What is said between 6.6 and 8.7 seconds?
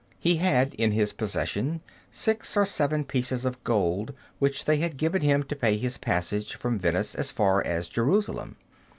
Venice as far as Jerusalem.